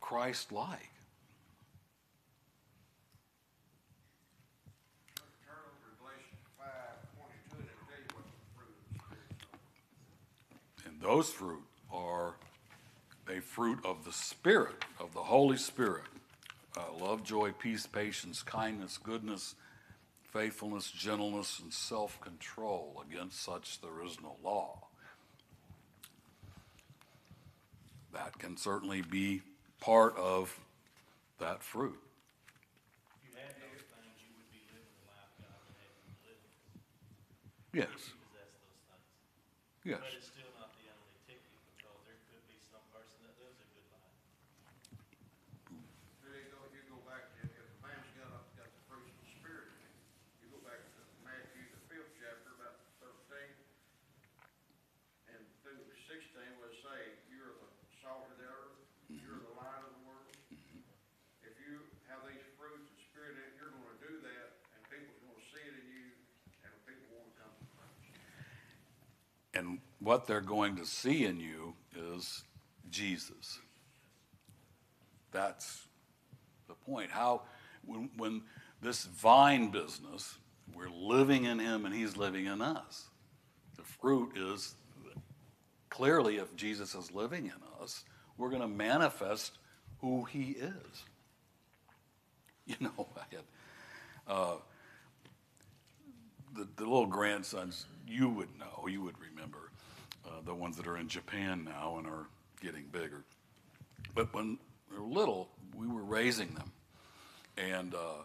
[0.00, 0.90] Christ like.
[5.46, 8.98] Turn over to Galatians five twenty-two, and it'll tell you what the fruit of the
[9.00, 10.86] Spirit is.
[10.86, 12.34] And those fruit are
[13.28, 16.04] a fruit of the Spirit, of the Holy Spirit
[16.76, 19.54] uh, love, joy, peace, patience, kindness, goodness,
[20.32, 23.02] faithfulness, gentleness, and self control.
[23.10, 24.86] Against such there is no law.
[28.14, 29.42] That can certainly be
[29.80, 30.58] part of
[31.38, 31.98] that fruit.
[33.20, 36.12] If you had those things, you would be living the life God would have you
[36.12, 36.40] to live.
[37.72, 39.04] Yes, If you possess those things.
[39.84, 40.00] yes.
[40.00, 43.60] But it's still not the only ticket, because there could be some person that lives
[43.60, 44.16] a good life.
[46.20, 49.08] There you go, you go back, if, if a man's got, a- got the fruits
[49.08, 49.96] of the Spirit, in him,
[50.44, 53.56] you go back to Matthew, the fifth chapter, about thirteen,
[55.32, 57.68] and through sixteen, will say, you're the
[58.04, 58.76] salt of the earth,
[59.10, 60.28] you're the light of the world.
[61.44, 65.44] If you have these fruits of Spirit in, you're gonna do that, and people's gonna
[65.52, 66.06] see it in you,
[66.64, 68.00] and people wanna come to Christ.
[69.62, 72.42] And what they're going to see in you is
[72.90, 73.60] Jesus.
[75.30, 75.86] That's
[76.66, 77.12] the point.
[77.12, 77.42] How,
[77.86, 78.42] when, when
[78.80, 80.36] this vine business,
[80.74, 83.04] we're living in Him and He's living in us.
[83.76, 84.74] The fruit is
[85.90, 88.02] clearly, if Jesus is living in us,
[88.36, 89.58] we're going to manifest
[90.00, 90.72] who He is.
[92.64, 93.44] You know, I had,
[94.28, 94.54] uh,
[96.54, 99.70] the, the little grandsons, you would know, you would remember,
[100.26, 102.26] uh, the ones that are in Japan now and are
[102.60, 103.24] getting bigger.
[104.14, 104.58] But when
[104.90, 106.70] they were little, we were raising them.
[107.56, 108.22] And uh,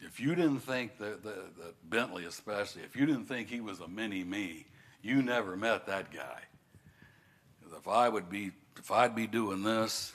[0.00, 3.80] if you didn't think that, that, that Bentley, especially, if you didn't think he was
[3.80, 4.66] a mini me,
[5.02, 6.40] you never met that guy.
[7.76, 10.12] If I would be, if I'd be doing this,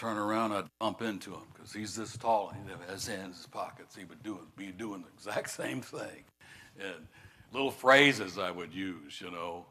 [0.00, 3.22] turn around, I'd bump into him because he's this tall and he'd have his hands
[3.24, 3.94] in his pockets.
[3.94, 6.24] He would do be doing the exact same thing,
[6.80, 7.06] and
[7.52, 9.66] little phrases I would use, you know,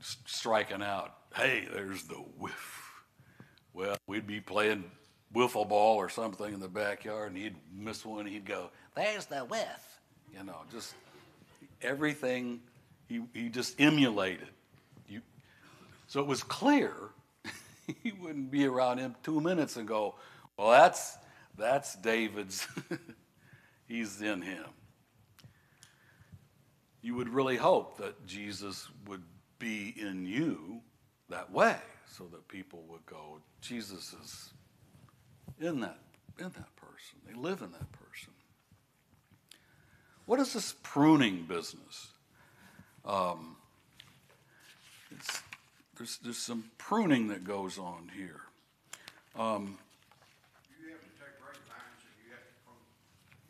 [0.00, 1.14] striking out.
[1.34, 3.04] Hey, there's the whiff.
[3.74, 4.84] Well, we'd be playing
[5.34, 8.24] wiffle ball or something in the backyard, and he'd miss one.
[8.24, 10.00] He'd go, "There's the whiff,"
[10.32, 10.94] you know, just
[11.82, 12.60] everything.
[13.08, 14.48] He he just emulated.
[15.06, 15.20] You,
[16.06, 17.10] so it was clear
[18.02, 20.14] he wouldn't be around him two minutes and go,
[20.56, 21.16] "Well, that's
[21.56, 22.66] that's David's.
[23.88, 24.66] He's in him."
[27.00, 29.22] You would really hope that Jesus would
[29.58, 30.80] be in you
[31.30, 31.76] that way,
[32.06, 34.52] so that people would go, "Jesus is
[35.60, 35.98] in that
[36.38, 37.18] in that person.
[37.26, 38.32] They live in that person."
[40.26, 42.08] What is this pruning business?
[43.02, 43.56] Um,
[45.10, 45.42] it's,
[45.98, 48.40] there's, there's some pruning that goes on here.
[49.36, 49.78] Um,
[50.80, 52.86] You have to take grapevines and you have to prune.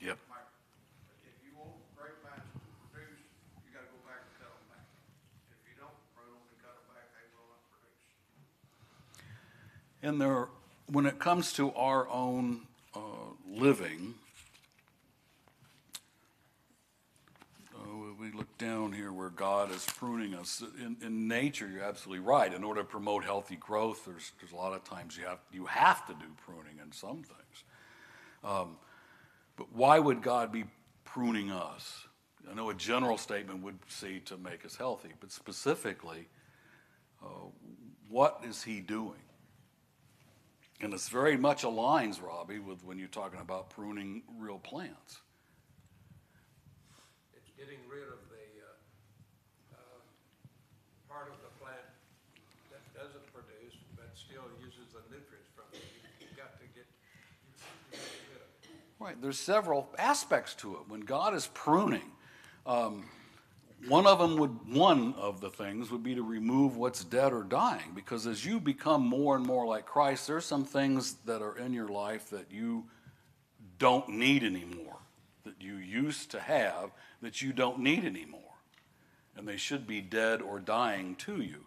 [0.00, 0.18] yep.
[0.32, 0.48] Like,
[1.28, 2.60] If you want grapevines to
[2.92, 3.20] produce,
[3.64, 4.88] you gotta go back and cut them back.
[5.52, 8.00] If you don't prune them and cut them back, they will not produce.
[10.02, 10.48] And there,
[10.88, 12.64] when it comes to our own
[12.96, 14.14] uh, living,
[17.76, 20.62] uh, we look down here where God is pruning us.
[20.80, 22.52] In, in nature, you're absolutely right.
[22.52, 25.66] In order to promote healthy growth, there's, there's a lot of times you have, you
[25.66, 27.64] have to do pruning in some things.
[28.42, 28.76] Um,
[29.56, 30.64] but why would God be
[31.04, 32.04] pruning us?
[32.50, 36.28] I know a general statement would say to make us healthy, but specifically,
[37.22, 37.50] uh,
[38.08, 39.20] what is He doing?
[40.80, 45.18] And this very much aligns, Robbie, with when you're talking about pruning real plants.
[47.36, 49.98] It's getting rid of the, uh, uh,
[51.10, 51.82] part of the plant
[52.70, 55.82] that doesn't produce, but still uses the nutrients from it.
[56.20, 56.86] You've got to get.
[58.98, 60.88] Right, there's several aspects to it.
[60.88, 62.10] When God is pruning,
[62.66, 63.04] um,
[63.86, 67.44] one of them would, one of the things would be to remove what's dead or
[67.44, 67.92] dying.
[67.94, 71.72] Because as you become more and more like Christ, there's some things that are in
[71.72, 72.86] your life that you
[73.78, 74.96] don't need anymore,
[75.44, 76.90] that you used to have
[77.22, 78.40] that you don't need anymore.
[79.36, 81.66] And they should be dead or dying to you.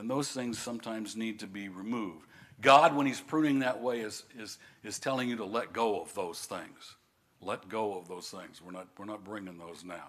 [0.00, 2.26] And those things sometimes need to be removed.
[2.62, 6.14] God, when He's pruning that way, is, is, is telling you to let go of
[6.14, 6.96] those things.
[7.42, 8.62] Let go of those things.
[8.64, 10.08] We're not, we're not bringing those now.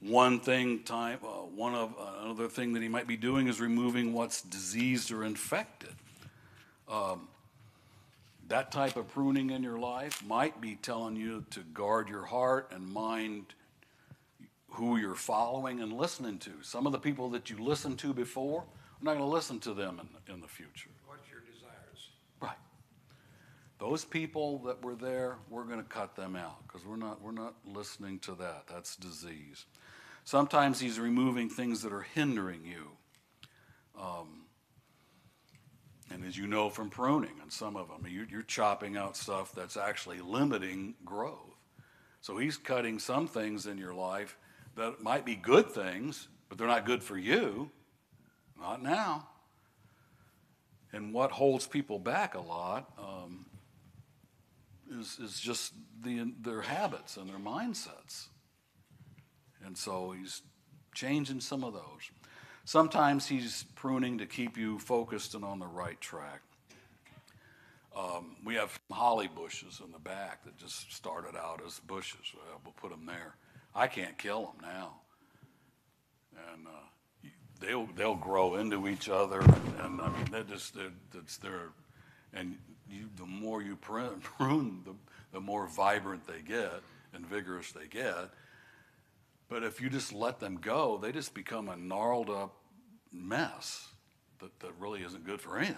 [0.00, 3.58] One thing, time, uh, one of uh, another thing that he might be doing is
[3.58, 5.94] removing what's diseased or infected.
[6.90, 7.28] Um,
[8.48, 12.70] that type of pruning in your life might be telling you to guard your heart
[12.70, 13.54] and mind
[14.72, 16.50] who you're following and listening to.
[16.62, 18.64] Some of the people that you listened to before,
[19.00, 20.90] we're not going to listen to them in, in the future.
[21.06, 22.10] What's your desires?
[22.40, 22.56] Right.
[23.78, 27.32] Those people that were there, we're going to cut them out because we're not, we're
[27.32, 28.64] not listening to that.
[28.68, 29.66] That's disease.
[30.24, 32.92] Sometimes he's removing things that are hindering you.
[34.00, 34.46] Um,
[36.10, 39.52] and as you know from pruning, and some of them, you, you're chopping out stuff
[39.52, 41.38] that's actually limiting growth.
[42.20, 44.36] So he's cutting some things in your life
[44.76, 47.70] that might be good things, but they're not good for you.
[48.60, 49.28] Not now.
[50.92, 53.46] And what holds people back a lot um,
[54.90, 58.26] is, is just the, their habits and their mindsets.
[59.64, 60.42] And so he's
[60.94, 62.10] changing some of those.
[62.64, 66.42] Sometimes he's pruning to keep you focused and on the right track.
[67.96, 72.32] Um, we have holly bushes in the back that just started out as bushes.
[72.34, 73.34] Well, we'll put them there.
[73.74, 74.94] I can't kill them now.
[76.52, 77.28] And uh,
[77.60, 81.70] they'll they'll grow into each other, and I mean they just they're, it's their,
[82.32, 82.58] and
[82.90, 84.94] you the more you prune, prune the
[85.32, 86.82] the more vibrant they get
[87.14, 88.30] and vigorous they get.
[89.48, 92.54] But if you just let them go, they just become a gnarled up
[93.12, 93.88] mess
[94.40, 95.76] that, that really isn't good for anything.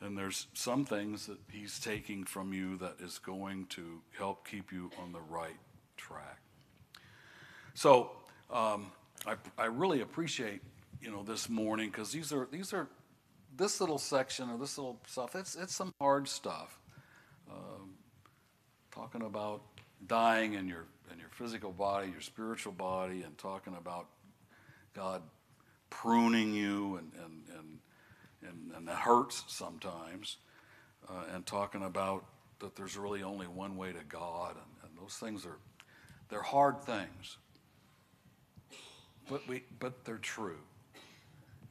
[0.00, 4.70] And there's some things that he's taking from you that is going to help keep
[4.70, 5.56] you on the right
[5.96, 6.38] track.
[7.74, 8.10] So
[8.50, 8.90] um,
[9.26, 10.60] I, I really appreciate
[11.00, 12.88] you know this morning because these are these are
[13.56, 15.34] this little section or this little stuff.
[15.34, 16.78] It's it's some hard stuff.
[17.50, 17.94] Um,
[18.92, 19.62] talking about
[20.06, 24.06] dying in your in your physical body, your spiritual body, and talking about
[24.94, 25.22] God
[25.90, 27.78] pruning you, and and and
[28.42, 30.36] and, and that hurts sometimes,
[31.08, 32.24] uh, and talking about
[32.60, 35.58] that there's really only one way to God, and, and those things are
[36.28, 37.38] they're hard things,
[39.28, 40.58] but we but they're true,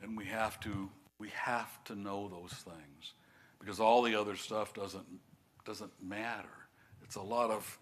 [0.01, 0.89] and we have to
[1.19, 3.13] we have to know those things
[3.59, 5.05] because all the other stuff doesn't
[5.65, 6.47] doesn't matter.
[7.03, 7.77] It's a lot of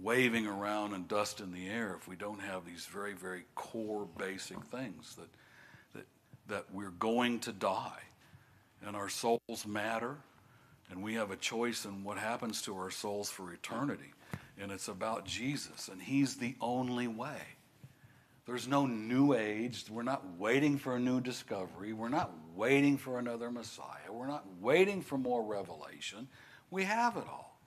[0.00, 4.06] waving around and dust in the air if we don't have these very very core
[4.18, 5.28] basic things that
[5.94, 6.06] that
[6.48, 8.02] that we're going to die.
[8.86, 10.16] And our souls matter
[10.90, 14.12] and we have a choice in what happens to our souls for eternity.
[14.60, 17.40] And it's about Jesus and he's the only way
[18.48, 19.84] there's no new age.
[19.90, 21.92] We're not waiting for a new discovery.
[21.92, 24.10] We're not waiting for another Messiah.
[24.10, 26.26] We're not waiting for more revelation.
[26.70, 27.60] We have it all.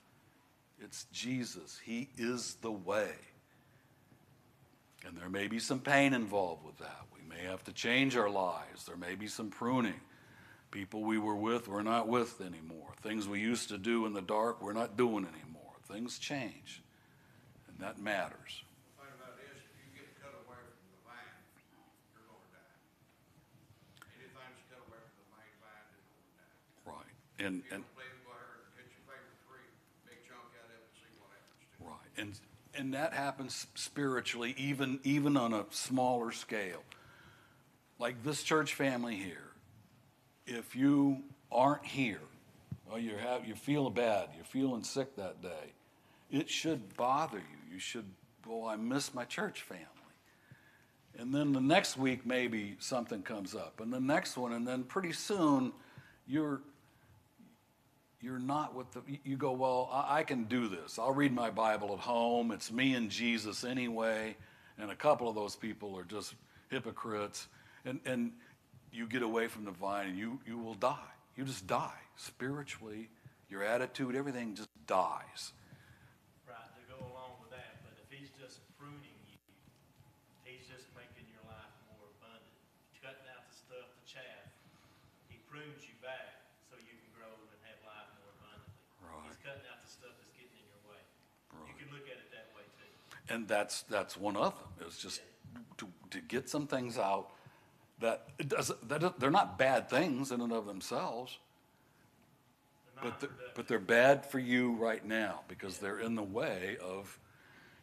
[0.83, 1.79] It's Jesus.
[1.85, 3.13] He is the way.
[5.05, 7.05] And there may be some pain involved with that.
[7.13, 8.85] We may have to change our lives.
[8.85, 10.01] There may be some pruning.
[10.71, 12.93] People we were with, we're not with anymore.
[13.01, 15.73] Things we used to do in the dark, we're not doing anymore.
[15.83, 16.81] Things change.
[17.67, 18.63] And that matters.
[18.95, 22.55] The thing about it is, if you get cut away from the vine, you're gonna
[22.55, 22.79] die.
[24.15, 26.55] Anything that's cut away from the main vine is gonna die.
[26.87, 27.03] Right.
[27.03, 27.30] And, If you and don't believe me, go out there and cut your favorite tree,
[27.30, 27.83] big chunk out of it, and see what happens to it.
[31.79, 32.39] Right, and
[32.73, 36.83] and that happens spiritually, even even on a smaller scale.
[37.99, 39.51] Like this church family here,
[40.47, 42.21] if you aren't here,
[42.87, 45.73] well, you have you're feeling bad, you're feeling sick that day,
[46.31, 47.73] it should bother you.
[47.73, 48.05] You should,
[48.47, 49.85] well, I miss my church family.
[51.17, 54.83] And then the next week, maybe something comes up, and the next one, and then
[54.83, 55.73] pretty soon,
[56.25, 56.61] you're
[58.21, 60.99] you're not with the you go well I, I can do this.
[60.99, 62.51] I'll read my bible at home.
[62.51, 64.35] It's me and jesus anyway.
[64.79, 66.35] And a couple of those people are just
[66.69, 67.47] hypocrites.
[67.85, 68.31] And and
[68.91, 70.97] you get away from the vine and you you will die.
[71.37, 73.09] You just die spiritually.
[73.49, 75.53] Your attitude everything just dies
[76.47, 79.39] Right, to go along with that, but if he's just pruning you,
[80.45, 82.51] he's just making your life more abundant,
[83.01, 84.45] cutting out the stuff, the chaff.
[85.31, 88.75] He prunes you back so you can grow and have life more abundantly.
[89.01, 89.23] Right.
[89.31, 91.01] He's cutting out the stuff that's getting in your way.
[91.67, 91.79] You Right.
[91.79, 92.91] can look at it that way too.
[93.31, 95.21] And that's that's one of them it's just
[95.77, 97.29] to, to get some things out
[97.99, 101.37] that it does that they're not bad things in and of themselves
[103.01, 107.19] but they're, but they're bad for you right now because they're in the way of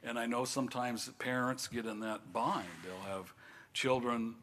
[0.05, 2.67] and i know sometimes parents get in that bind.
[2.85, 3.33] They'll have
[3.73, 4.35] children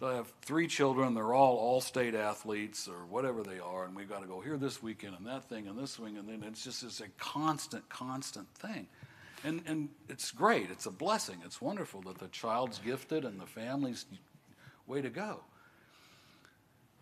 [0.00, 4.08] they'll have three children they're all all state athletes or whatever they are and we've
[4.08, 6.64] got to go here this weekend and that thing and this thing and then it's
[6.64, 8.86] just it's a constant constant thing
[9.44, 13.46] and and it's great it's a blessing it's wonderful that the child's gifted and the
[13.46, 14.06] family's
[14.86, 15.40] way to go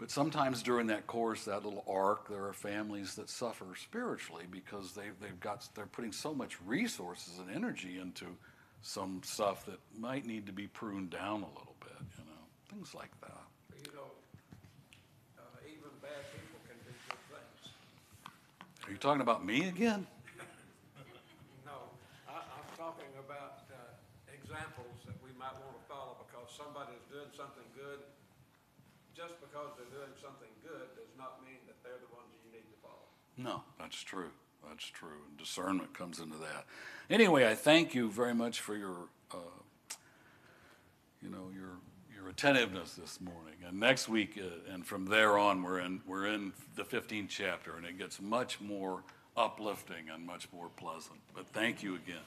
[0.01, 4.93] but sometimes during that course, that little arc, there are families that suffer spiritually because
[4.93, 8.25] they, they've got, they're putting so much resources and energy into
[8.81, 12.95] some stuff that might need to be pruned down a little bit, you know, things
[12.95, 13.43] like that.
[13.85, 14.11] You know,
[15.39, 17.75] uh, even bad people can do good things.
[18.87, 20.07] Are you talking about me again?
[21.67, 21.73] No,
[22.27, 23.77] I, I'm talking about, uh,
[24.51, 28.03] examples that we might want to follow because somebody's doing something good.
[29.15, 32.67] Just because they're doing something good does not mean that they're the ones you need
[32.67, 33.07] to follow.
[33.39, 34.35] No, that's true.
[34.67, 35.23] That's true.
[35.29, 36.67] And discernment comes into that.
[37.09, 39.37] Anyway, I thank you very much for your, uh,
[41.23, 41.79] you know, your
[42.15, 43.55] your attentiveness this morning.
[43.67, 47.77] And next week, uh, and from there on, we're in we're in the 15th chapter,
[47.77, 49.05] and it gets much more
[49.37, 51.21] uplifting and much more pleasant.
[51.35, 52.27] But thank you again.